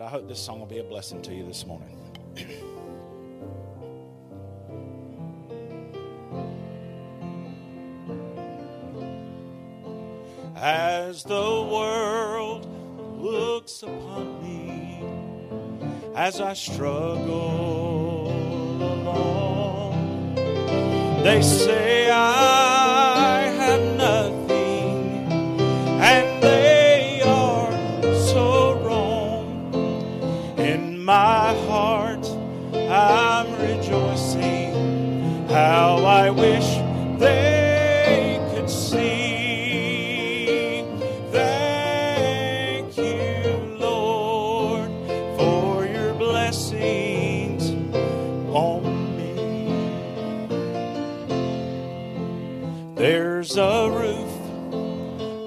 [0.00, 1.98] But I hope this song will be a blessing to you this morning.
[10.56, 12.66] As the world
[13.20, 15.04] looks upon me,
[16.14, 18.28] as I struggle
[18.80, 20.34] along,
[21.24, 22.09] they say
[31.10, 32.24] my heart,
[32.72, 36.68] I'm rejoicing how I wish
[37.18, 39.24] they could see.
[41.32, 43.42] Thank you,
[43.80, 44.90] Lord,
[45.36, 47.72] for your blessings
[48.54, 49.34] on me.
[52.94, 54.32] There's a roof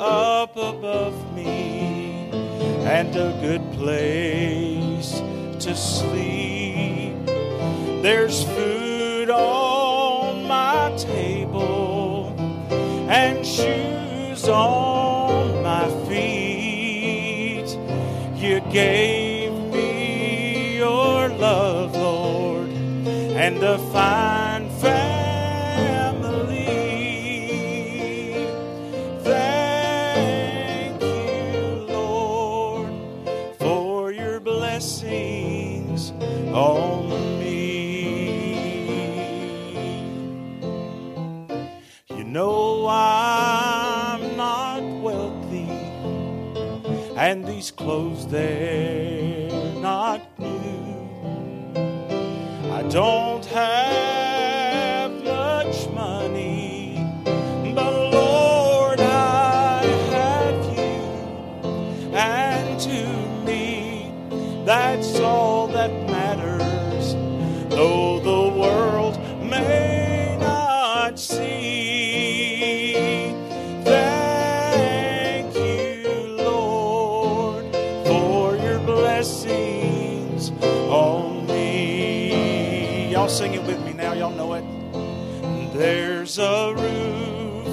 [0.00, 2.30] up above me
[2.96, 5.20] and a good place
[5.60, 7.14] to sleep.
[8.02, 12.34] There's food on my table
[13.10, 17.76] and shoes on my feet.
[18.36, 24.39] You gave me your love, Lord, and a fine
[47.30, 49.48] and these clothes they're
[49.80, 51.76] not new.
[52.78, 56.98] I don't have much money,
[57.72, 60.98] but Lord, I have you,
[62.16, 63.00] and to
[63.46, 64.12] me,
[64.64, 66.09] that's all that
[83.30, 84.12] sing it with me now.
[84.12, 84.64] Y'all know it.
[85.72, 87.68] There's a roof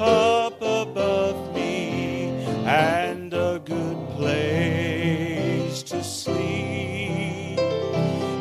[0.00, 2.28] up above me
[2.66, 7.56] and a good place to sleep.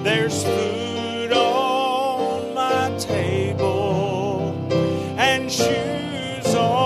[0.03, 4.51] There's food on my table
[5.17, 6.82] and shoes on